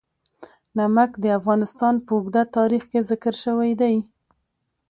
[0.77, 3.95] نمک د افغانستان په اوږده تاریخ کې ذکر شوی دی.